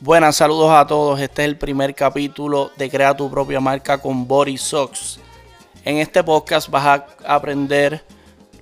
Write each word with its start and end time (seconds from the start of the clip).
Buenas, 0.00 0.36
saludos 0.36 0.70
a 0.70 0.86
todos. 0.86 1.18
Este 1.18 1.42
es 1.42 1.48
el 1.48 1.58
primer 1.58 1.92
capítulo 1.92 2.70
de 2.76 2.88
Crea 2.88 3.16
tu 3.16 3.28
propia 3.28 3.58
marca 3.58 3.98
con 3.98 4.28
Body 4.28 4.56
Socks. 4.56 5.18
En 5.84 5.96
este 5.96 6.22
podcast 6.22 6.70
vas 6.70 6.86
a 6.86 7.06
aprender 7.26 8.04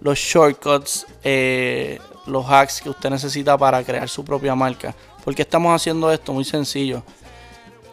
los 0.00 0.18
shortcuts, 0.18 1.06
eh, 1.22 1.98
los 2.24 2.46
hacks 2.46 2.80
que 2.80 2.88
usted 2.88 3.10
necesita 3.10 3.58
para 3.58 3.84
crear 3.84 4.08
su 4.08 4.24
propia 4.24 4.54
marca. 4.54 4.94
¿Por 5.22 5.34
qué 5.34 5.42
estamos 5.42 5.74
haciendo 5.74 6.10
esto? 6.10 6.32
Muy 6.32 6.44
sencillo. 6.44 7.02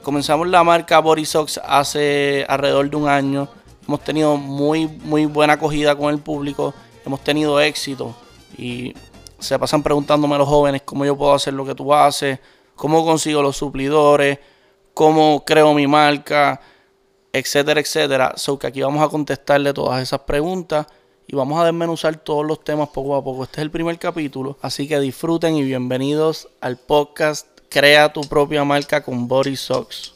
Comenzamos 0.03 0.47
la 0.47 0.63
marca 0.63 0.99
Body 0.99 1.25
Socks 1.25 1.59
hace 1.65 2.45
alrededor 2.47 2.89
de 2.89 2.95
un 2.95 3.09
año. 3.09 3.49
Hemos 3.85 3.99
tenido 4.05 4.37
muy, 4.37 4.87
muy 4.87 5.25
buena 5.25 5.53
acogida 5.53 5.97
con 5.97 6.13
el 6.13 6.19
público. 6.19 6.73
Hemos 7.05 7.19
tenido 7.21 7.59
éxito. 7.59 8.15
Y 8.57 8.93
se 9.37 9.59
pasan 9.59 9.83
preguntándome 9.83 10.37
los 10.37 10.47
jóvenes 10.47 10.83
cómo 10.85 11.03
yo 11.03 11.17
puedo 11.17 11.33
hacer 11.33 11.53
lo 11.53 11.65
que 11.65 11.75
tú 11.75 11.93
haces 11.93 12.39
cómo 12.75 13.05
consigo 13.05 13.41
los 13.41 13.57
suplidores, 13.57 14.39
cómo 14.93 15.43
creo 15.45 15.73
mi 15.73 15.87
marca, 15.87 16.61
etcétera, 17.31 17.79
etcétera. 17.79 18.33
So 18.35 18.57
que 18.59 18.67
aquí 18.67 18.81
vamos 18.81 19.03
a 19.03 19.09
contestarle 19.09 19.73
todas 19.73 20.01
esas 20.01 20.21
preguntas 20.21 20.87
y 21.27 21.35
vamos 21.35 21.59
a 21.59 21.65
desmenuzar 21.65 22.15
todos 22.17 22.45
los 22.45 22.63
temas 22.63 22.89
poco 22.89 23.15
a 23.15 23.23
poco. 23.23 23.43
Este 23.43 23.61
es 23.61 23.63
el 23.63 23.71
primer 23.71 23.97
capítulo, 23.97 24.57
así 24.61 24.87
que 24.87 24.99
disfruten 24.99 25.55
y 25.55 25.63
bienvenidos 25.63 26.49
al 26.61 26.77
podcast 26.77 27.47
Crea 27.69 28.13
tu 28.13 28.21
propia 28.21 28.63
marca 28.63 29.03
con 29.03 29.27
Body 29.27 29.55
Socks. 29.55 30.13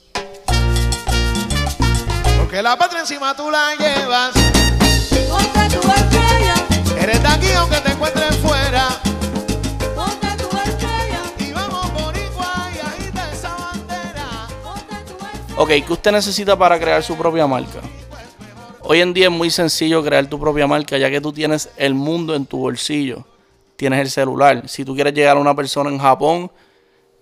Porque 2.37 2.61
la 2.61 2.77
patria 2.77 3.01
encima 3.01 3.35
tú 3.35 3.49
la 3.49 3.75
llevas. 3.75 4.35
Eres 7.01 7.21
de 7.21 7.27
aquí 7.27 7.51
aunque 7.53 7.77
te 7.77 7.91
encuentres 7.91 8.35
fuera. 8.37 9.06
Ok, 15.59 15.69
¿qué 15.69 15.91
usted 15.93 16.11
necesita 16.11 16.55
para 16.55 16.79
crear 16.79 17.01
su 17.01 17.17
propia 17.17 17.47
marca? 17.47 17.81
Hoy 18.81 19.01
en 19.01 19.11
día 19.11 19.25
es 19.25 19.31
muy 19.31 19.49
sencillo 19.49 20.03
crear 20.03 20.27
tu 20.27 20.39
propia 20.39 20.67
marca 20.67 20.99
ya 20.99 21.09
que 21.09 21.19
tú 21.19 21.33
tienes 21.33 21.71
el 21.77 21.95
mundo 21.95 22.35
en 22.35 22.45
tu 22.45 22.59
bolsillo. 22.59 23.25
Tienes 23.75 23.99
el 24.01 24.11
celular. 24.11 24.69
Si 24.69 24.85
tú 24.85 24.93
quieres 24.93 25.15
llegar 25.15 25.35
a 25.35 25.39
una 25.39 25.55
persona 25.55 25.89
en 25.89 25.97
Japón, 25.97 26.51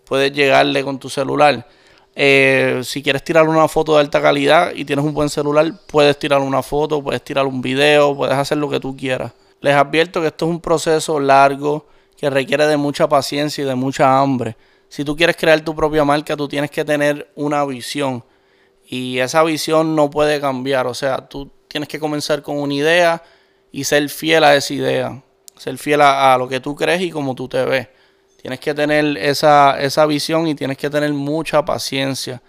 puedes 0.03 0.33
llegarle 0.33 0.83
con 0.83 0.99
tu 0.99 1.09
celular. 1.09 1.65
Eh, 2.13 2.81
si 2.83 3.01
quieres 3.01 3.23
tirar 3.23 3.47
una 3.47 3.69
foto 3.69 3.93
de 3.93 4.01
alta 4.01 4.21
calidad 4.21 4.73
y 4.75 4.83
tienes 4.83 5.05
un 5.05 5.13
buen 5.13 5.29
celular, 5.29 5.71
puedes 5.87 6.19
tirar 6.19 6.41
una 6.41 6.61
foto, 6.61 7.01
puedes 7.01 7.23
tirar 7.23 7.45
un 7.45 7.61
video, 7.61 8.17
puedes 8.17 8.35
hacer 8.35 8.57
lo 8.57 8.69
que 8.69 8.81
tú 8.81 8.97
quieras. 8.97 9.31
Les 9.61 9.73
advierto 9.73 10.19
que 10.19 10.27
esto 10.27 10.43
es 10.43 10.51
un 10.51 10.59
proceso 10.59 11.21
largo 11.21 11.85
que 12.17 12.29
requiere 12.29 12.67
de 12.67 12.75
mucha 12.75 13.07
paciencia 13.07 13.63
y 13.63 13.67
de 13.67 13.75
mucha 13.75 14.19
hambre 14.19 14.57
si 14.95 15.03
tú 15.03 15.13
quieres 15.13 15.35
crear 15.35 15.59
tu 15.59 15.75
propia 15.75 16.05
marca, 16.05 16.37
tú 16.37 16.47
tienes 16.47 16.71
que 16.71 16.85
tener 16.85 17.29
una 17.35 17.65
visión. 17.65 18.23
Y 18.87 19.19
esa 19.19 19.43
visión 19.43 19.93
no 19.93 20.09
puede 20.09 20.39
cambiar. 20.39 20.87
O 20.87 20.93
sea, 20.93 21.27
tú 21.27 21.51
tienes 21.67 21.89
que 21.89 21.99
comenzar 21.99 22.41
con 22.41 22.57
una 22.57 22.73
idea 22.73 23.21
y 23.73 23.83
ser 23.83 24.07
fiel 24.07 24.45
a 24.45 24.55
esa 24.55 24.73
idea. 24.73 25.21
Ser 25.57 25.77
fiel 25.77 25.99
a, 25.99 26.37
lo 26.37 26.47
que 26.47 26.61
tú 26.61 26.77
crees 26.77 27.01
y 27.01 27.11
como 27.11 27.35
tú 27.35 27.49
te 27.49 27.65
ves. 27.65 27.89
Tienes 28.41 28.61
que 28.61 28.73
tener 28.73 29.17
esa, 29.17 29.77
esa 29.81 30.05
visión 30.05 30.47
y 30.47 30.55
tienes 30.55 30.77
que 30.77 30.89
tener 30.89 31.11
mucha 31.11 31.65
paciencia. 31.65 32.41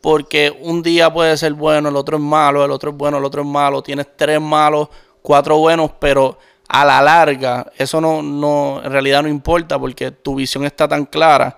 Porque 0.00 0.52
un 0.60 0.82
día 0.82 1.12
puede 1.12 1.36
ser 1.36 1.52
bueno, 1.52 1.90
el 1.90 1.94
otro 1.94 2.16
es 2.16 2.22
malo, 2.24 2.64
el 2.64 2.72
otro 2.72 2.90
es 2.90 2.96
bueno, 2.96 3.18
el 3.18 3.24
otro 3.24 3.42
es 3.42 3.48
malo. 3.48 3.84
Tienes 3.84 4.08
tres 4.16 4.40
malos, 4.40 4.88
cuatro 5.22 5.58
buenos, 5.58 5.92
pero 6.00 6.40
a 6.66 6.84
la 6.84 7.00
larga, 7.00 7.70
eso 7.78 8.00
no, 8.00 8.20
no, 8.20 8.82
en 8.82 8.90
realidad 8.90 9.22
no 9.22 9.28
importa 9.28 9.78
porque 9.78 10.10
tu 10.10 10.34
visión 10.34 10.64
está 10.64 10.88
tan 10.88 11.06
clara 11.06 11.56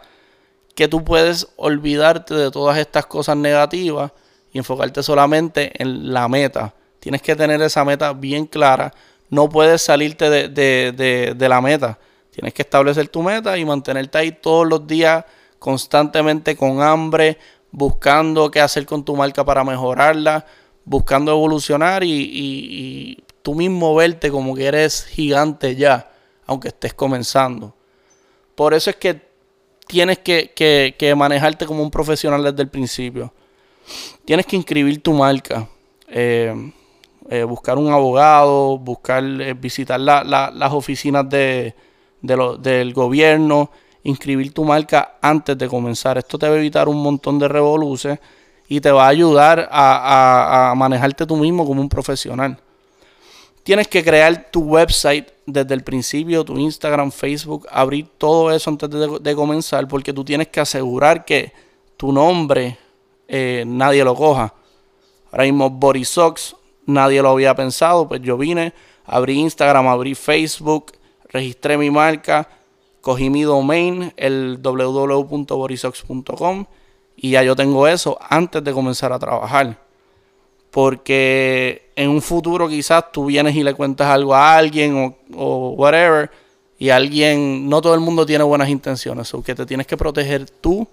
que 0.81 0.89
tú 0.89 1.05
puedes 1.05 1.47
olvidarte 1.57 2.33
de 2.33 2.51
todas 2.51 2.79
estas 2.79 3.05
cosas 3.05 3.37
negativas 3.37 4.13
y 4.51 4.57
enfocarte 4.57 5.03
solamente 5.03 5.71
en 5.77 6.11
la 6.11 6.27
meta. 6.27 6.73
Tienes 7.01 7.21
que 7.21 7.37
tener 7.37 7.61
esa 7.61 7.85
meta 7.85 8.15
bien 8.15 8.47
clara. 8.47 8.91
No 9.29 9.51
puedes 9.51 9.83
salirte 9.83 10.31
de, 10.31 10.49
de, 10.49 11.35
de 11.37 11.49
la 11.51 11.61
meta. 11.61 11.99
Tienes 12.31 12.55
que 12.55 12.63
establecer 12.63 13.09
tu 13.09 13.23
meta 13.23 13.59
y 13.59 13.65
mantenerte 13.67 14.17
ahí 14.17 14.33
todos 14.33 14.67
los 14.67 14.87
días 14.87 15.23
constantemente 15.59 16.57
con 16.57 16.81
hambre, 16.81 17.37
buscando 17.71 18.51
qué 18.51 18.63
hacer 18.63 18.87
con 18.87 19.05
tu 19.05 19.15
marca 19.15 19.45
para 19.45 19.63
mejorarla, 19.63 20.47
buscando 20.87 21.33
evolucionar 21.33 22.05
y 22.05 23.23
tú 23.43 23.55
mismo 23.55 23.95
verte 23.95 24.31
como 24.31 24.55
que 24.55 24.65
eres 24.65 25.05
gigante 25.05 25.77
ya, 25.77 26.11
aunque 26.47 26.69
estés 26.69 26.95
comenzando. 26.95 27.75
Por 28.55 28.73
eso 28.73 28.89
es 28.89 28.97
que 28.97 29.30
tienes 29.91 30.19
que, 30.19 31.15
manejarte 31.17 31.67
como 31.67 31.83
un 31.83 31.91
profesional 31.91 32.43
desde 32.45 32.63
el 32.63 32.69
principio. 32.69 33.33
Tienes 34.25 34.47
que 34.47 34.57
inscribir 34.57 35.03
tu 35.03 35.13
marca, 35.13 35.69
eh, 36.09 36.55
eh, 37.29 37.43
buscar 37.43 37.77
un 37.77 37.93
abogado, 37.93 38.79
buscar, 38.79 39.25
eh, 39.25 39.55
visitar 39.55 39.99
las 39.99 40.73
oficinas 40.73 41.29
de, 41.29 41.75
del 42.21 42.95
gobierno, 42.95 43.71
inscribir 44.05 44.55
tu 44.55 44.65
marca 44.65 45.19
antes 45.21 45.59
de 45.59 45.69
comenzar. 45.69 46.19
Esto 46.19 46.39
te 46.39 46.49
va 46.49 46.55
a 46.55 46.59
evitar 46.59 46.89
un 46.89 47.03
montón 47.03 47.39
de 47.39 47.49
revoluciones 47.49 48.21
y 48.69 48.81
te 48.81 48.93
va 48.93 49.07
a 49.07 49.09
ayudar 49.09 49.69
a 49.73 50.73
manejarte 50.77 51.27
tú 51.27 51.37
mismo 51.37 51.67
como 51.67 51.81
un 51.81 51.89
profesional. 51.89 52.57
Tienes 53.71 53.87
que 53.87 54.03
crear 54.03 54.51
tu 54.51 54.63
website 54.63 55.31
desde 55.47 55.75
el 55.75 55.85
principio, 55.85 56.45
tu 56.45 56.59
Instagram, 56.59 57.13
Facebook, 57.13 57.69
abrir 57.71 58.09
todo 58.19 58.51
eso 58.51 58.69
antes 58.69 58.91
de, 58.91 59.35
comenzar, 59.37 59.87
porque 59.87 60.13
tú 60.13 60.25
tienes 60.25 60.49
que 60.49 60.59
asegurar 60.59 61.25
que 61.25 61.53
tu 61.97 62.11
nombre 62.11 62.77
eh, 63.29 63.63
nadie 63.65 64.03
lo 64.03 64.17
coja. 64.17 64.53
Ahora 65.31 65.45
mismo 65.45 65.71
Bodysox, 65.71 66.57
nadie 66.85 67.23
lo 67.23 67.29
había 67.29 67.55
pensado, 67.55 68.09
pues 68.09 68.21
yo 68.23 68.37
vine, 68.37 68.75
abrí 69.05 69.39
Instagram, 69.39 69.87
abrí 69.87 70.17
Facebook, 70.17 70.91
registré 71.29 71.79
mi 71.79 71.93
marca, 71.93 72.49
cogí 73.01 73.31
mi 73.31 73.43
domain, 73.43 74.13
el 74.17 74.59
www.borisox.com 74.61 76.65
y 77.15 77.31
ya 77.31 77.45
yo 77.45 77.55
tengo 77.55 77.87
eso 77.87 78.19
antes 78.21 78.65
de 78.65 78.73
comenzar 78.73 79.13
a 79.13 79.21
trabajar. 79.21 79.90
Porque 80.71 81.91
en 81.97 82.11
un 82.11 82.23
futuro 82.23 82.69
quizás 82.69 83.13
tú 83.13 83.27
vienes 83.27 83.55
y 83.57 83.63
le 83.63 83.75
cuentas 83.75 84.09
algo 84.09 84.35
a 84.35 84.57
alguien 84.57 85.17
o, 85.35 85.71
whatever, 85.77 86.31
y 86.79 86.91
alguien, 86.91 87.69
no 87.69 87.83
todo 87.83 87.95
el 87.95 88.01
mundo 88.01 88.25
tiene 88.25 88.45
buenas 88.45 88.69
intenciones, 88.69 89.35
o 89.35 89.43
que 89.43 89.55
te 89.55 89.67
tienes 89.67 89.87
que 89.87 89.97
proteger 89.97 90.49
tú 90.49 90.87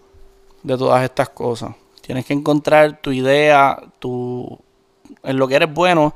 de 0.63 0.77
todas 0.77 1.03
estas 1.03 1.29
cosas. 1.29 1.75
Tienes 2.01 2.25
que 2.25 2.33
encontrar 2.33 2.99
tu 3.01 3.11
idea, 3.11 3.77
tu, 3.99 4.59
en 5.23 5.37
lo 5.37 5.47
que 5.47 5.55
eres 5.55 5.73
bueno 5.73 6.13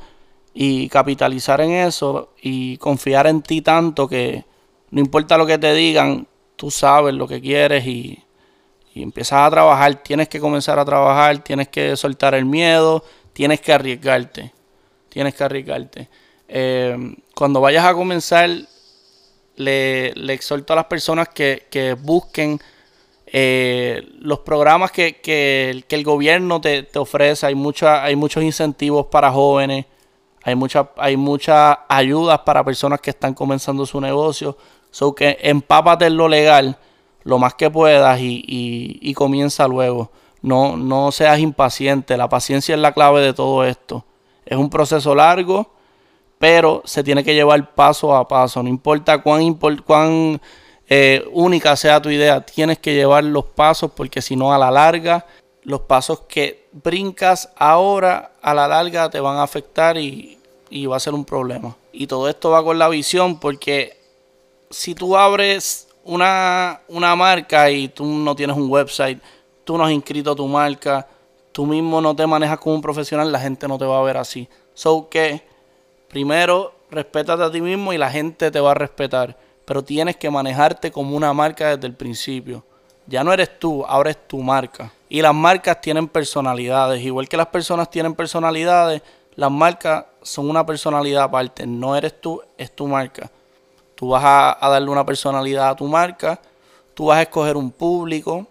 y 0.54 0.90
capitalizar 0.90 1.62
en 1.62 1.72
eso 1.72 2.34
y 2.42 2.78
confiar 2.78 3.28
en 3.28 3.42
ti 3.42 3.62
tanto 3.62 4.08
que 4.08 4.44
no 4.90 5.00
importa 5.00 5.38
lo 5.38 5.46
que 5.46 5.58
te 5.58 5.74
digan, 5.74 6.28
tú 6.58 6.70
sabes 6.70 7.14
lo 7.14 7.28
que 7.28 7.40
quieres 7.40 7.88
y, 7.88 8.22
y 8.94 9.04
empiezas 9.04 9.48
a 9.48 9.50
trabajar. 9.50 9.96
Tienes 10.04 10.28
que 10.28 10.40
comenzar 10.40 10.78
a 10.80 10.86
trabajar, 10.86 11.40
tienes 11.40 11.70
que 11.70 11.96
soltar 11.96 12.36
el 12.36 12.46
miedo 12.46 13.04
tienes 13.34 13.62
que 13.62 13.74
arriesgarte. 13.74 14.52
Tienes 15.10 15.36
que 15.36 15.44
arriesgarte. 15.44 16.10
Eh, 16.48 17.16
cuando 17.36 17.62
vayas 17.62 17.86
a 17.86 17.94
comenzar, 17.94 18.50
le, 19.56 20.34
exhorto 20.34 20.74
a 20.74 20.76
las 20.76 20.86
personas 20.86 21.30
que, 21.30 21.98
busquen 22.02 22.60
eh, 23.28 24.08
los 24.20 24.40
programas 24.40 24.92
que, 24.92 25.84
el 25.88 26.04
gobierno 26.04 26.62
te, 26.62 26.88
ofrece. 26.96 27.46
Hay, 27.46 27.56
mucha, 27.56 28.04
hay 28.04 28.16
muchos 28.16 28.44
incentivos 28.44 29.08
para 29.08 29.32
jóvenes. 29.32 29.86
Hay 30.44 30.56
muchas 30.56 30.88
hay 30.98 31.18
muchas 31.18 31.78
ayudas 31.88 32.40
para 32.40 32.64
personas 32.64 33.00
que 33.00 33.12
están 33.12 33.34
comenzando 33.34 33.86
su 33.86 34.02
negocio. 34.02 34.58
So 34.90 35.14
que 35.14 35.38
empápate 35.42 36.08
en 36.08 36.18
lo 36.18 36.28
legal 36.28 36.78
lo 37.24 37.38
más 37.38 37.54
que 37.54 37.70
puedas 37.70 38.20
y, 38.20 38.44
y 38.48 39.14
comienza 39.14 39.68
luego. 39.68 40.12
No, 40.42 40.78
no 40.78 41.12
seas 41.12 41.40
impaciente. 41.40 42.18
La 42.18 42.30
paciencia 42.30 42.76
es 42.76 42.82
la 42.82 42.94
clave 42.94 43.22
de 43.22 43.34
todo 43.34 43.64
esto. 43.64 44.06
Es 44.46 44.58
un 44.58 44.70
proceso 44.70 45.14
largo, 45.14 45.72
pero 46.40 46.82
se 46.86 47.04
tiene 47.04 47.24
que 47.24 47.36
llevar 47.36 47.74
paso 47.74 48.16
a 48.16 48.28
paso. 48.28 48.64
No 48.64 48.70
importa 48.70 49.22
cuán, 49.22 49.54
cuán 49.86 50.42
eh, 50.90 51.24
única 51.32 51.76
sea 51.76 52.02
tu 52.02 52.10
idea, 52.10 52.42
tienes 52.42 52.80
que 52.80 52.94
llevar 52.94 53.24
los 53.24 53.46
pasos 53.46 53.92
porque 53.96 54.22
si 54.22 54.36
no 54.36 54.54
a 54.54 54.58
la 54.58 54.72
larga, 54.72 55.26
los 55.64 55.82
pasos 55.82 56.22
que 56.28 56.68
brincas 56.72 57.50
ahora 57.56 58.34
a 58.42 58.54
la 58.54 58.68
larga 58.68 59.10
te 59.10 59.20
van 59.20 59.38
a 59.38 59.44
afectar 59.44 59.98
y, 59.98 60.38
va 60.90 60.98
a 60.98 61.00
ser 61.00 61.14
un 61.14 61.24
problema. 61.24 61.76
Y 61.94 62.08
todo 62.08 62.28
esto 62.28 62.50
va 62.50 62.64
con 62.64 62.80
la 62.80 62.90
visión 62.90 63.40
porque 63.40 63.98
si 64.70 64.96
tú 64.96 65.16
abres 65.16 65.88
una, 66.04 66.82
una 66.88 67.16
marca 67.16 67.70
y 67.70 67.88
tú 67.88 68.06
no 68.06 68.36
tienes 68.36 68.58
un 68.58 68.70
website, 68.70 69.22
tú 69.64 69.78
no 69.78 69.86
has 69.86 69.92
inscrito 69.92 70.36
tu 70.36 70.48
marca, 70.48 71.08
tú 71.52 71.66
mismo 71.66 72.02
no 72.02 72.16
te 72.16 72.26
manejas 72.26 72.60
como 72.60 72.76
un 72.76 72.82
profesional, 72.82 73.32
la 73.32 73.40
gente 73.40 73.68
no 73.68 73.78
te 73.78 73.86
va 73.86 74.00
a 74.00 74.04
ver 74.04 74.18
así. 74.18 74.48
So 74.74 75.10
que 75.10 75.44
primero 76.08 76.74
respétate 76.90 77.44
a 77.44 77.52
ti 77.52 77.62
mismo 77.62 77.94
y 77.94 77.98
la 77.98 78.10
gente 78.12 78.52
te 78.52 78.60
va 78.60 78.72
a 78.72 78.76
respetar, 78.76 79.38
pero 79.66 79.84
tienes 79.84 80.18
que 80.18 80.30
manejarte 80.30 80.92
como 80.92 81.16
una 81.16 81.34
marca 81.34 81.76
desde 81.76 81.88
el 81.88 81.94
principio. 81.94 82.64
Ya 83.08 83.24
no 83.24 83.34
eres 83.34 83.60
tú, 83.60 83.84
ahora 83.86 84.12
es 84.12 84.28
tu 84.28 84.40
marca. 84.42 84.92
Y 85.10 85.22
las 85.22 85.34
marcas 85.34 85.82
tienen 85.82 86.08
personalidades. 86.08 87.02
Igual 87.02 87.28
que 87.28 87.36
las 87.36 87.48
personas 87.48 87.90
tienen 87.90 88.14
personalidades, 88.14 89.02
las 89.36 89.52
marcas 89.52 90.06
son 90.22 90.50
una 90.50 90.66
personalidad 90.66 91.24
aparte. 91.24 91.66
No 91.66 91.96
eres 91.96 92.22
tú, 92.22 92.42
es 92.58 92.72
tu 92.74 92.88
marca. 92.88 93.30
Tú 93.96 94.10
vas 94.10 94.24
a, 94.24 94.66
a 94.66 94.70
darle 94.70 94.90
una 94.90 95.06
personalidad 95.06 95.70
a 95.70 95.76
tu 95.76 95.88
marca. 95.88 96.40
Tú 96.94 97.08
vas 97.08 97.18
a 97.18 97.22
escoger 97.24 97.58
un 97.58 97.72
público. 97.72 98.48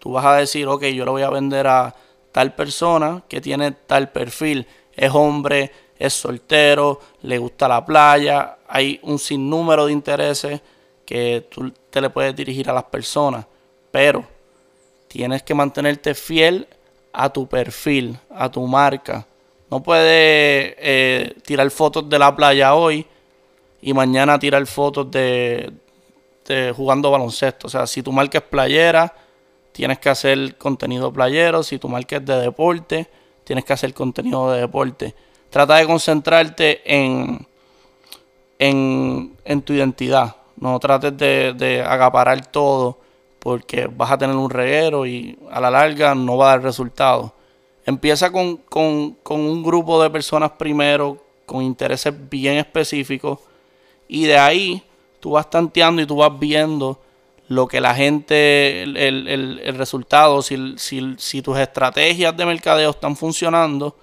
Tú 0.00 0.12
vas 0.12 0.24
a 0.24 0.34
decir, 0.34 0.66
ok, 0.66 0.86
yo 0.86 1.04
lo 1.04 1.12
voy 1.12 1.22
a 1.22 1.30
vender 1.30 1.68
a 1.68 1.94
tal 2.32 2.54
persona 2.54 3.22
que 3.28 3.40
tiene 3.40 3.70
tal 3.72 4.10
perfil. 4.10 4.66
Es 4.96 5.12
hombre, 5.14 5.70
es 5.98 6.14
soltero, 6.14 7.00
le 7.22 7.38
gusta 7.38 7.68
la 7.68 7.84
playa. 7.84 8.56
Hay 8.66 8.98
un 9.02 9.18
sinnúmero 9.18 9.86
de 9.86 9.92
intereses 9.92 10.60
que 11.04 11.46
tú 11.50 11.72
te 11.90 12.00
le 12.00 12.10
puedes 12.10 12.34
dirigir 12.34 12.68
a 12.70 12.72
las 12.72 12.84
personas. 12.84 13.44
Pero 13.90 14.24
tienes 15.06 15.42
que 15.42 15.54
mantenerte 15.54 16.14
fiel 16.14 16.66
a 17.12 17.28
tu 17.28 17.46
perfil, 17.46 18.18
a 18.30 18.50
tu 18.50 18.66
marca. 18.66 19.26
No 19.70 19.82
puedes 19.82 20.74
eh, 20.78 21.34
tirar 21.44 21.70
fotos 21.70 22.08
de 22.08 22.18
la 22.18 22.34
playa 22.34 22.74
hoy 22.74 23.06
y 23.82 23.92
mañana 23.92 24.38
tirar 24.38 24.64
fotos 24.66 25.10
de, 25.10 25.72
de, 26.46 26.72
jugando 26.72 27.10
baloncesto. 27.10 27.66
O 27.66 27.70
sea, 27.70 27.86
si 27.86 28.02
tu 28.02 28.12
marca 28.12 28.38
es 28.38 28.44
playera, 28.44 29.14
tienes 29.72 29.98
que 29.98 30.08
hacer 30.08 30.56
contenido 30.56 31.12
playero. 31.12 31.62
Si 31.62 31.78
tu 31.78 31.88
marca 31.88 32.16
es 32.16 32.24
de 32.24 32.40
deporte, 32.40 33.08
tienes 33.44 33.64
que 33.64 33.72
hacer 33.72 33.94
contenido 33.94 34.50
de 34.52 34.60
deporte. 34.60 35.14
Trata 35.50 35.76
de 35.76 35.86
concentrarte 35.86 36.80
en, 36.84 37.46
en, 38.58 39.36
en 39.44 39.62
tu 39.62 39.72
identidad. 39.72 40.36
No 40.56 40.78
trates 40.78 41.16
de, 41.16 41.54
de 41.54 41.82
acaparar 41.82 42.46
todo 42.46 42.98
porque 43.40 43.86
vas 43.86 44.10
a 44.12 44.18
tener 44.18 44.36
un 44.36 44.50
reguero 44.50 45.06
y 45.06 45.36
a 45.50 45.60
la 45.60 45.70
larga 45.70 46.14
no 46.14 46.36
va 46.36 46.46
a 46.46 46.56
dar 46.56 46.62
resultado. 46.62 47.32
Empieza 47.84 48.30
con, 48.30 48.58
con, 48.58 49.12
con, 49.22 49.40
un 49.40 49.62
grupo 49.62 50.00
de 50.02 50.10
personas 50.10 50.52
primero, 50.52 51.16
con 51.46 51.62
intereses 51.62 52.14
bien 52.28 52.58
específicos, 52.58 53.40
y 54.06 54.26
de 54.26 54.38
ahí 54.38 54.82
tú 55.18 55.32
vas 55.32 55.48
tanteando 55.48 56.02
y 56.02 56.06
tú 56.06 56.16
vas 56.16 56.38
viendo 56.38 57.00
lo 57.50 57.66
que 57.66 57.80
la 57.80 57.96
gente, 57.96 58.84
el, 58.84 58.96
el, 58.96 59.60
el 59.64 59.74
resultado, 59.74 60.40
si, 60.40 60.74
si, 60.78 61.16
si, 61.18 61.42
tus 61.42 61.58
estrategias 61.58 62.36
de 62.36 62.46
mercadeo 62.46 62.90
están 62.90 63.16
funcionando, 63.16 63.96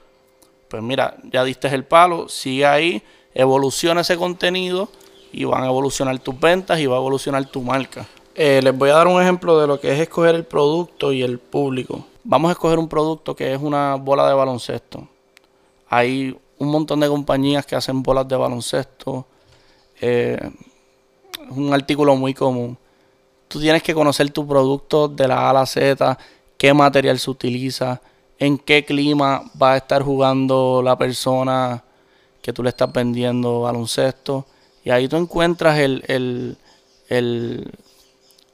pues 0.67 0.83
mira, 0.83 1.15
ya 1.31 1.45
diste 1.45 1.69
el 1.69 1.85
palo, 1.85 2.27
sigue 2.27 2.65
ahí, 2.65 3.01
evoluciona 3.33 4.01
ese 4.01 4.17
contenido 4.17 4.89
y 5.31 5.45
van 5.45 5.63
a 5.63 5.67
evolucionar 5.67 6.19
tus 6.19 6.38
ventas 6.38 6.77
y 6.77 6.88
va 6.88 6.97
a 6.97 6.99
evolucionar 6.99 7.45
tu 7.45 7.61
marca. 7.61 8.05
Eh, 8.35 8.59
les 8.61 8.77
voy 8.77 8.89
a 8.89 8.95
dar 8.95 9.07
un 9.07 9.21
ejemplo 9.21 9.57
de 9.61 9.65
lo 9.65 9.79
que 9.79 9.93
es 9.93 10.00
escoger 10.01 10.35
el 10.35 10.43
producto 10.43 11.13
y 11.13 11.23
el 11.23 11.39
público. 11.39 12.05
Vamos 12.25 12.50
a 12.50 12.51
escoger 12.51 12.77
un 12.77 12.89
producto 12.89 13.33
que 13.33 13.53
es 13.53 13.61
una 13.61 13.95
bola 13.95 14.27
de 14.27 14.33
baloncesto. 14.33 15.07
Hay 15.88 16.38
un 16.57 16.67
montón 16.67 17.00
de 17.00 17.07
compañías 17.07 17.65
que 17.65 17.77
hacen 17.77 18.03
bolas 18.03 18.27
de 18.27 18.35
baloncesto. 18.35 19.25
Eh, 20.01 20.38
es 21.50 21.57
un 21.57 21.73
artículo 21.73 22.13
muy 22.17 22.33
común. 22.33 22.77
Tú 23.47 23.59
tienes 23.59 23.83
que 23.83 23.94
conocer 23.94 24.29
tu 24.31 24.47
producto 24.47 25.07
de 25.07 25.27
la 25.27 25.47
A 25.47 25.49
a 25.51 25.53
la 25.53 25.65
Z, 25.65 26.17
qué 26.57 26.73
material 26.73 27.17
se 27.19 27.29
utiliza, 27.29 28.01
en 28.39 28.57
qué 28.57 28.85
clima 28.85 29.44
va 29.61 29.73
a 29.73 29.77
estar 29.77 30.03
jugando 30.03 30.81
la 30.83 30.97
persona 30.97 31.83
que 32.41 32.53
tú 32.53 32.63
le 32.63 32.69
estás 32.69 32.91
vendiendo 32.91 33.61
baloncesto. 33.61 34.45
Y 34.83 34.89
ahí 34.89 35.07
tú 35.07 35.17
encuentras 35.17 35.79
el, 35.79 36.03
el, 36.07 36.57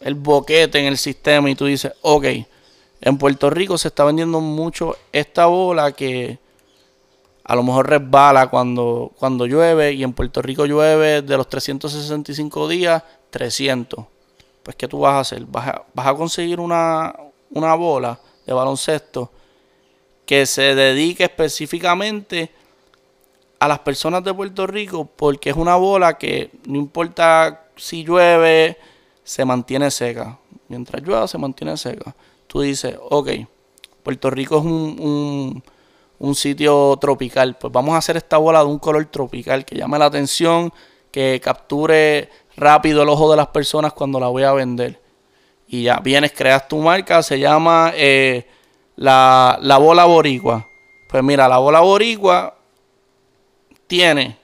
el 0.02 0.16
boquete 0.16 0.80
en 0.80 0.86
el 0.86 0.98
sistema 0.98 1.50
y 1.50 1.56
tú 1.56 1.66
dices, 1.66 1.94
ok, 2.02 2.26
en 3.02 3.18
Puerto 3.18 3.50
Rico 3.50 3.78
se 3.78 3.90
está 3.90 4.06
vendiendo 4.06 4.40
mucho 4.40 4.96
esta 5.12 5.46
bola 5.48 5.92
que 5.92 6.40
a 7.44 7.56
lo 7.56 7.64
mejor 7.64 7.90
resbala 7.90 8.48
cuando, 8.48 9.12
cuando 9.18 9.46
llueve 9.46 9.94
y 9.94 10.04
en 10.04 10.14
Puerto 10.14 10.42
Rico 10.42 10.66
llueve 10.66 11.22
de 11.22 11.38
los 11.38 11.50
365 11.50 12.68
días, 12.68 13.04
300. 13.30 14.06
Pues 14.64 14.76
¿qué 14.76 14.88
tú 14.88 15.00
vas 15.00 15.14
a 15.14 15.20
hacer? 15.20 15.46
Vas 15.46 15.68
a, 15.68 15.84
vas 15.94 16.08
a 16.08 16.16
conseguir 16.16 16.60
una, 16.60 17.14
una 17.52 17.76
bola 17.76 18.20
de 18.46 18.54
baloncesto 18.54 19.32
que 20.26 20.46
se 20.46 20.74
dedique 20.74 21.26
específicamente 21.26 22.52
a 23.60 23.68
las 23.68 23.80
personas 23.80 24.24
de 24.24 24.34
Puerto 24.34 24.68
Rico 24.68 25.06
porque 25.06 25.50
es 25.50 25.56
una 25.56 25.76
bola 25.76 26.18
que 26.18 26.52
no 26.66 26.78
importa 26.78 27.68
si 27.76 28.04
llueve, 28.04 28.78
se 29.24 29.46
mantiene 29.46 29.90
seca. 29.92 30.38
Mientras 30.68 31.02
llueva, 31.02 31.28
se 31.28 31.38
mantiene 31.38 31.78
seca. 31.78 32.16
Tú 32.48 32.62
dices, 32.62 32.98
ok, 33.10 33.30
Puerto 34.04 34.30
Rico 34.30 34.58
es 34.58 34.66
un, 34.66 35.64
un, 36.20 36.36
sitio 36.36 36.98
tropical. 37.00 37.58
Pues 37.58 37.72
vamos 37.72 37.96
a 37.96 38.00
hacer 38.00 38.18
esta 38.18 38.38
bola 38.38 38.60
de 38.60 38.66
un 38.66 38.80
color 38.80 39.06
tropical 39.06 39.66
que 39.66 39.76
llame 39.76 39.98
la 39.98 40.06
atención, 40.06 40.74
que 41.12 41.40
capture 41.44 42.30
rápido 42.56 43.04
el 43.04 43.10
ojo 43.10 43.30
de 43.32 43.38
las 43.38 43.48
personas 43.48 43.94
cuando 43.94 44.20
la 44.20 44.28
voy 44.28 44.44
a 44.44 44.54
vender. 44.54 45.02
Y 45.68 45.84
ya 45.84 45.98
vienes, 45.98 46.32
creas 46.32 46.68
tu 46.68 46.78
marca, 46.78 47.24
se 47.24 47.40
llama 47.40 47.92
eh, 47.96 48.48
la, 48.96 49.58
la 49.62 49.78
bola 49.78 50.06
boricua. 50.06 50.68
Pues 51.10 51.24
mira, 51.24 51.48
la 51.48 51.58
bola 51.58 51.80
boricua 51.80 52.58
tiene 53.88 54.38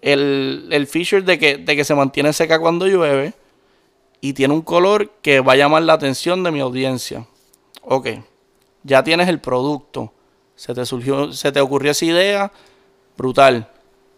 el, 0.00 0.68
el 0.70 0.86
feature 0.86 1.22
de 1.22 1.38
que, 1.38 1.56
de 1.58 1.76
que 1.76 1.84
se 1.84 1.94
mantiene 1.94 2.32
seca 2.32 2.58
cuando 2.58 2.86
llueve 2.86 3.34
y 4.20 4.32
tiene 4.32 4.54
un 4.54 4.62
color 4.62 5.10
que 5.22 5.40
va 5.40 5.52
a 5.54 5.56
llamar 5.56 5.82
la 5.82 5.94
atención 5.94 6.42
de 6.42 6.50
mi 6.50 6.60
audiencia. 6.60 7.26
Ok, 7.82 8.08
ya 8.82 9.02
tienes 9.04 9.28
el 9.28 9.40
producto. 9.40 10.12
Se 10.54 10.74
te 10.74 10.86
surgió, 10.86 11.32
se 11.32 11.52
te 11.52 11.60
ocurrió 11.60 11.90
esa 11.90 12.04
idea, 12.04 12.52
brutal. 13.16 13.68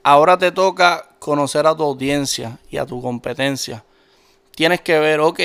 Ahora 0.02 0.38
te 0.38 0.52
toca 0.52 1.07
conocer 1.18 1.66
a 1.66 1.76
tu 1.76 1.82
audiencia 1.82 2.58
y 2.70 2.76
a 2.76 2.86
tu 2.86 3.00
competencia. 3.02 3.84
Tienes 4.54 4.80
que 4.80 4.98
ver, 4.98 5.20
ok, 5.20 5.40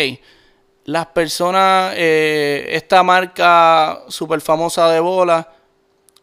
las 0.86 1.08
personas, 1.08 1.94
eh, 1.96 2.66
esta 2.70 3.04
marca 3.04 4.02
súper 4.08 4.42
famosa 4.42 4.90
de 4.90 5.00
bolas 5.00 5.46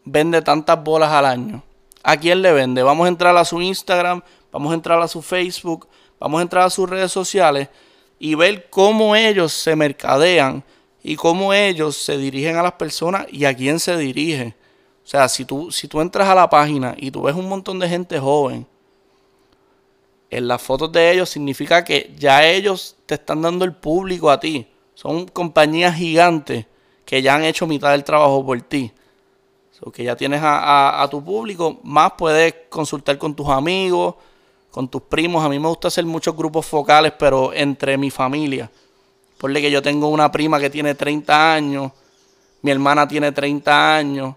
vende 0.03 0.41
tantas 0.41 0.83
bolas 0.83 1.11
al 1.11 1.25
año. 1.25 1.63
¿A 2.03 2.17
quién 2.17 2.41
le 2.41 2.51
vende? 2.51 2.83
Vamos 2.83 3.05
a 3.05 3.09
entrar 3.09 3.35
a 3.37 3.45
su 3.45 3.61
Instagram, 3.61 4.21
vamos 4.51 4.71
a 4.71 4.75
entrar 4.75 5.01
a 5.01 5.07
su 5.07 5.21
Facebook, 5.21 5.87
vamos 6.19 6.39
a 6.39 6.41
entrar 6.43 6.65
a 6.65 6.69
sus 6.69 6.89
redes 6.89 7.11
sociales 7.11 7.69
y 8.19 8.35
ver 8.35 8.69
cómo 8.69 9.15
ellos 9.15 9.51
se 9.53 9.75
mercadean 9.75 10.63
y 11.03 11.15
cómo 11.15 11.53
ellos 11.53 11.97
se 11.97 12.17
dirigen 12.17 12.57
a 12.57 12.63
las 12.63 12.73
personas 12.73 13.25
y 13.31 13.45
a 13.45 13.55
quién 13.55 13.79
se 13.79 13.97
dirige. 13.97 14.55
O 15.03 15.07
sea, 15.07 15.27
si 15.27 15.45
tú, 15.45 15.71
si 15.71 15.87
tú 15.87 15.99
entras 16.01 16.27
a 16.27 16.35
la 16.35 16.49
página 16.49 16.95
y 16.97 17.09
tú 17.09 17.23
ves 17.23 17.35
un 17.35 17.49
montón 17.49 17.79
de 17.79 17.89
gente 17.89 18.19
joven, 18.19 18.67
en 20.31 20.47
las 20.47 20.61
fotos 20.61 20.91
de 20.93 21.11
ellos 21.11 21.29
significa 21.29 21.83
que 21.83 22.13
ya 22.17 22.47
ellos 22.47 22.95
te 23.05 23.15
están 23.15 23.41
dando 23.41 23.65
el 23.65 23.73
público 23.73 24.31
a 24.31 24.39
ti. 24.39 24.65
Son 24.95 25.27
compañías 25.27 25.95
gigantes 25.95 26.65
que 27.03 27.21
ya 27.21 27.35
han 27.35 27.43
hecho 27.43 27.67
mitad 27.67 27.91
del 27.91 28.05
trabajo 28.05 28.43
por 28.45 28.59
ti. 28.61 28.91
O 29.83 29.91
que 29.91 30.03
ya 30.03 30.15
tienes 30.15 30.41
a, 30.41 31.01
a 31.01 31.09
tu 31.09 31.23
público, 31.23 31.79
más 31.83 32.13
puedes 32.17 32.53
consultar 32.69 33.17
con 33.17 33.35
tus 33.35 33.49
amigos, 33.49 34.15
con 34.69 34.87
tus 34.87 35.01
primos. 35.01 35.43
A 35.43 35.49
mí 35.49 35.59
me 35.59 35.67
gusta 35.67 35.89
hacer 35.89 36.05
muchos 36.05 36.35
grupos 36.35 36.65
focales, 36.65 37.13
pero 37.19 37.51
entre 37.51 37.97
mi 37.97 38.09
familia. 38.09 38.71
Ponle 39.37 39.59
que 39.59 39.71
yo 39.71 39.81
tengo 39.81 40.07
una 40.07 40.31
prima 40.31 40.59
que 40.59 40.69
tiene 40.69 40.95
30 40.95 41.53
años, 41.53 41.91
mi 42.61 42.71
hermana 42.71 43.07
tiene 43.07 43.31
30 43.31 43.95
años 43.95 44.35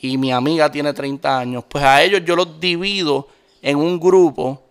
y 0.00 0.16
mi 0.16 0.32
amiga 0.32 0.70
tiene 0.70 0.92
30 0.92 1.38
años. 1.38 1.64
Pues 1.68 1.84
a 1.84 2.02
ellos 2.02 2.22
yo 2.24 2.34
los 2.34 2.58
divido 2.58 3.28
en 3.60 3.76
un 3.76 4.00
grupo 4.00 4.67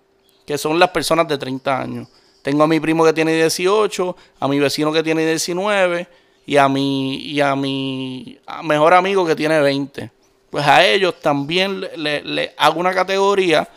que 0.48 0.58
son 0.58 0.80
las 0.80 0.90
personas 0.92 1.28
de 1.28 1.38
30 1.38 1.78
años. 1.80 2.08
Tengo 2.42 2.64
a 2.64 2.68
mi 2.68 2.80
primo 2.80 3.04
que 3.04 3.12
tiene 3.12 3.34
18, 3.34 4.16
a 4.40 4.48
mi 4.48 4.58
vecino 4.58 4.94
que 4.94 5.04
tiene 5.04 5.26
19 5.26 6.08
y 6.46 6.56
a 6.56 6.70
mi, 6.70 7.18
y 7.18 7.42
a 7.42 7.54
mi 7.58 8.40
mejor 8.64 8.94
amigo 8.94 9.26
que 9.26 9.36
tiene 9.36 9.60
20. 9.60 10.10
Pues 10.50 10.66
a 10.66 10.86
ellos 10.86 11.20
también 11.20 11.82
le, 11.98 12.24
le 12.24 12.54
hago 12.58 12.80
una 12.80 12.94
categoría 12.94 13.68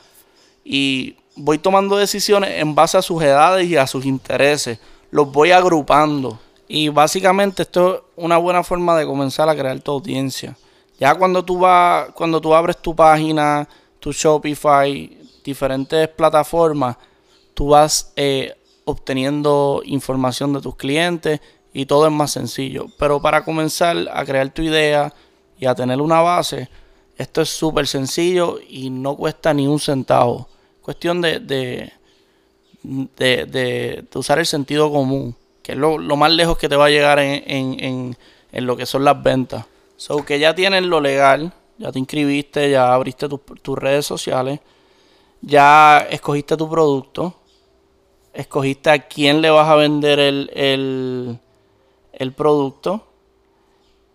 y 0.64 1.16
voy 1.34 1.58
tomando 1.58 1.96
decisiones 1.96 2.50
en 2.60 2.72
base 2.76 2.96
a 2.96 3.02
sus 3.02 3.20
edades 3.20 3.68
y 3.68 3.76
a 3.76 3.88
sus 3.88 4.06
intereses. 4.06 4.78
Los 5.10 5.32
voy 5.32 5.50
agrupando. 5.50 6.38
Y 6.68 6.88
básicamente 6.88 7.62
esto 7.62 7.96
es 7.96 8.00
una 8.14 8.38
buena 8.38 8.62
forma 8.62 8.96
de 8.96 9.04
comenzar 9.04 9.48
a 9.48 9.56
crear 9.56 9.80
tu 9.80 9.90
audiencia. 9.90 10.56
Ya 11.00 11.16
cuando 11.16 11.44
tú 11.44 11.58
vas, 11.58 12.10
cuando 12.10 12.40
tú 12.40 12.54
abres 12.54 12.80
tu 12.80 12.94
página, 12.94 13.68
tu 13.98 14.12
Shopify, 14.12 15.18
diferentes 15.42 16.08
plataformas, 16.08 16.96
tú 17.54 17.68
vas 17.68 18.12
eh, 18.16 18.54
obteniendo 18.84 19.82
información 19.84 20.52
de 20.52 20.60
tus 20.60 20.76
clientes 20.76 21.40
y 21.72 21.86
todo 21.86 22.06
es 22.06 22.12
más 22.12 22.32
sencillo. 22.32 22.86
Pero 22.98 23.20
para 23.20 23.44
comenzar 23.44 23.96
a 24.12 24.24
crear 24.24 24.50
tu 24.50 24.62
idea 24.62 25.12
y 25.58 25.66
a 25.66 25.74
tener 25.74 26.00
una 26.00 26.20
base, 26.20 26.68
esto 27.16 27.42
es 27.42 27.50
súper 27.50 27.86
sencillo 27.86 28.58
y 28.66 28.90
no 28.90 29.16
cuesta 29.16 29.52
ni 29.52 29.66
un 29.66 29.78
centavo 29.78 30.48
cuestión 30.90 31.20
de, 31.20 31.38
de, 31.38 31.92
de, 33.46 34.04
usar 34.14 34.38
el 34.38 34.46
sentido 34.46 34.90
común 34.90 35.36
que 35.62 35.72
es 35.72 35.78
lo, 35.78 35.98
más 36.16 36.32
lejos 36.32 36.58
que 36.58 36.68
te 36.68 36.74
va 36.74 36.86
a 36.86 36.90
llegar 36.90 37.20
en, 37.20 38.16
lo 38.52 38.76
que 38.76 38.86
son 38.86 39.04
las 39.04 39.22
ventas. 39.22 39.66
So 39.96 40.24
que 40.24 40.38
ya 40.40 40.54
tienes 40.54 40.82
lo 40.82 41.00
legal, 41.00 41.52
ya 41.78 41.92
te 41.92 41.98
inscribiste, 41.98 42.70
ya 42.70 42.92
abriste 42.92 43.28
tus 43.28 43.78
redes 43.78 44.04
sociales, 44.04 44.58
ya 45.42 45.98
escogiste 46.10 46.56
tu 46.56 46.68
producto, 46.68 47.34
escogiste 48.32 48.90
a 48.90 48.98
quién 49.06 49.40
le 49.40 49.50
vas 49.50 49.68
a 49.68 49.76
vender 49.76 50.18
el, 50.18 51.38
el 52.12 52.32
producto 52.32 53.06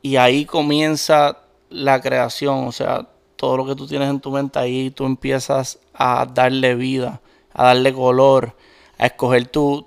y 0.01 0.17
ahí 0.17 0.45
comienza 0.45 1.39
la 1.69 1.99
creación, 1.99 2.67
o 2.67 2.71
sea, 2.71 3.07
todo 3.35 3.57
lo 3.57 3.65
que 3.65 3.75
tú 3.75 3.87
tienes 3.87 4.09
en 4.09 4.19
tu 4.19 4.31
mente 4.31 4.59
ahí 4.59 4.91
tú 4.91 5.05
empiezas 5.05 5.79
a 5.93 6.25
darle 6.25 6.75
vida, 6.75 7.21
a 7.53 7.65
darle 7.65 7.93
color, 7.93 8.55
a 8.97 9.07
escoger 9.07 9.47
tu, 9.47 9.85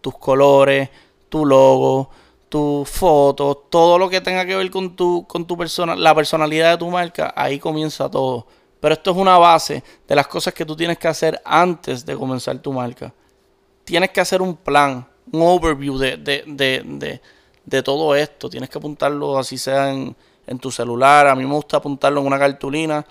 tus 0.00 0.18
colores, 0.18 0.90
tu 1.28 1.46
logo, 1.46 2.10
tu 2.48 2.84
foto, 2.86 3.54
todo 3.54 3.98
lo 3.98 4.08
que 4.08 4.20
tenga 4.20 4.44
que 4.44 4.56
ver 4.56 4.70
con 4.70 4.96
tu, 4.96 5.26
con 5.26 5.46
tu 5.46 5.56
persona, 5.56 5.96
la 5.96 6.14
personalidad 6.14 6.72
de 6.72 6.78
tu 6.78 6.90
marca, 6.90 7.32
ahí 7.36 7.58
comienza 7.58 8.10
todo. 8.10 8.46
Pero 8.82 8.94
esto 8.94 9.12
es 9.12 9.16
una 9.16 9.38
base 9.38 9.80
de 10.08 10.16
las 10.16 10.26
cosas 10.26 10.52
que 10.52 10.66
tú 10.66 10.74
tienes 10.74 10.98
que 10.98 11.06
hacer 11.06 11.40
antes 11.44 12.04
de 12.04 12.16
comenzar 12.16 12.58
tu 12.58 12.72
marca. 12.72 13.14
Tienes 13.84 14.10
que 14.10 14.20
hacer 14.20 14.42
un 14.42 14.56
plan, 14.56 15.06
un 15.30 15.42
overview 15.42 15.96
de, 15.96 16.16
de, 16.16 16.42
de, 16.44 17.20
de 17.64 17.82
todo 17.84 18.16
esto. 18.16 18.50
Tienes 18.50 18.68
que 18.68 18.78
apuntarlo 18.78 19.38
así 19.38 19.56
sea 19.56 19.92
en, 19.92 20.16
en 20.48 20.58
tu 20.58 20.72
celular. 20.72 21.28
A 21.28 21.36
mí 21.36 21.46
me 21.46 21.54
gusta 21.54 21.76
apuntarlo 21.76 22.22
en 22.22 22.26
una 22.26 22.40
cartulina. 22.40 23.06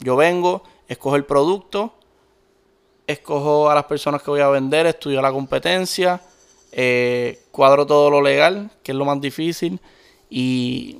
Yo 0.00 0.16
vengo, 0.16 0.64
escojo 0.88 1.14
el 1.14 1.24
producto, 1.24 1.94
escojo 3.06 3.70
a 3.70 3.76
las 3.76 3.84
personas 3.84 4.24
que 4.24 4.30
voy 4.32 4.40
a 4.40 4.48
vender, 4.48 4.86
estudio 4.86 5.22
la 5.22 5.30
competencia, 5.30 6.20
eh, 6.72 7.44
cuadro 7.52 7.86
todo 7.86 8.10
lo 8.10 8.20
legal, 8.20 8.72
que 8.82 8.90
es 8.90 8.98
lo 8.98 9.04
más 9.04 9.20
difícil, 9.20 9.78
y 10.28 10.98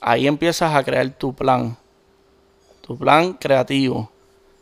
ahí 0.00 0.28
empiezas 0.28 0.72
a 0.72 0.84
crear 0.84 1.10
tu 1.10 1.34
plan, 1.34 1.76
tu 2.84 2.96
plan 2.98 3.34
creativo. 3.34 4.10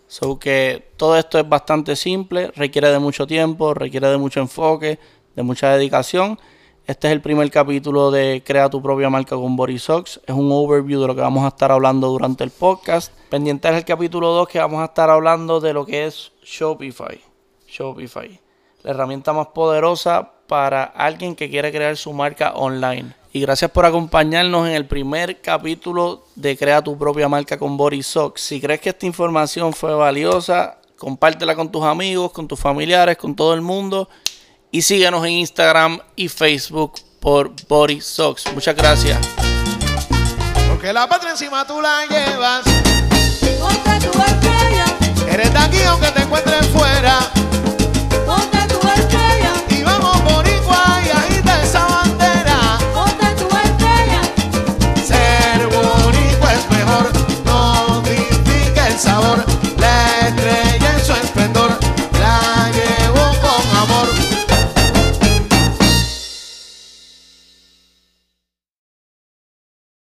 So 0.07 0.39
que 0.39 0.93
todo 0.97 1.17
esto 1.17 1.39
es 1.39 1.49
bastante 1.49 1.97
simple, 1.97 2.53
requiere 2.55 2.91
de 2.91 2.99
mucho 2.99 3.27
tiempo, 3.27 3.73
requiere 3.75 4.09
de 4.09 4.19
mucho 4.19 4.41
enfoque, 4.41 4.99
de 5.35 5.43
mucha 5.43 5.71
dedicación 5.75 6.39
este 6.85 7.07
es 7.07 7.13
el 7.13 7.21
primer 7.21 7.49
capítulo 7.49 8.11
de 8.11 8.43
Crea 8.45 8.69
tu 8.69 8.83
propia 8.83 9.09
marca 9.09 9.37
con 9.37 9.55
Borisox. 9.55 10.21
Es 10.27 10.35
un 10.35 10.51
overview 10.51 11.01
de 11.01 11.07
lo 11.07 11.15
que 11.15 11.21
vamos 11.21 11.45
a 11.45 11.49
estar 11.49 11.71
hablando 11.71 12.09
durante 12.09 12.43
el 12.43 12.51
podcast. 12.51 13.13
Pendiente 13.31 13.69
es 13.69 13.77
el 13.77 13.85
capítulo 13.85 14.31
2 14.33 14.49
que 14.49 14.59
vamos 14.59 14.83
a 14.83 14.87
estar 14.87 15.09
hablando 15.09 15.61
de 15.61 15.73
lo 15.73 15.87
que 15.87 16.07
es 16.07 16.33
Shopify. 16.43 17.21
Shopify. 17.69 18.42
La 18.83 18.91
herramienta 18.91 19.33
más 19.33 19.49
poderosa 19.49 20.31
para 20.47 20.85
alguien 20.85 21.37
que 21.37 21.49
quiere 21.49 21.71
crear 21.71 21.97
su 21.97 22.13
marca 22.13 22.53
online. 22.55 23.15
Y 23.33 23.41
gracias 23.41 23.71
por 23.71 23.87
acompañarnos 23.87 24.69
en 24.69 24.75
el 24.75 24.87
primer 24.87 25.41
capítulo 25.41 26.25
de 26.35 26.57
Crea 26.57 26.83
tu 26.83 26.99
propia 26.99 27.29
marca 27.29 27.59
con 27.59 27.77
Borisox. 27.77 28.41
Si 28.41 28.61
crees 28.61 28.81
que 28.81 28.91
esta 28.91 29.07
información 29.07 29.73
fue 29.73 29.95
valiosa, 29.95 30.79
compártela 30.99 31.57
con 31.57 31.73
tus 31.73 31.85
amigos, 31.85 32.33
con 32.33 32.47
tus 32.47 32.61
familiares, 32.61 33.17
con 33.17 33.35
todo 33.35 33.55
el 33.55 33.63
mundo 33.63 34.09
y 34.71 34.83
síguenos 34.83 35.25
en 35.25 35.33
Instagram 35.33 36.01
y 36.17 36.29
Facebook 36.29 36.95
por 37.21 37.53
Body 37.69 38.01
Socks. 38.01 38.53
Muchas 38.55 38.75
gracias. 38.75 39.19
Porque 40.69 40.93
la 40.93 41.09
patria 41.09 41.33
encima 41.33 41.67
tú 41.67 41.81
la 41.81 42.07
llevas. 42.07 42.65
Eres 45.31 45.53
de 45.53 45.59
aquí 45.59 45.83
aunque 45.83 46.09
te 46.09 46.23
encuentres 46.23 46.67
fuera. 46.69 47.19